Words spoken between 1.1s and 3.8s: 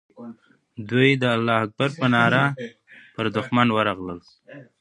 د الله اکبر په ناره پر دښمن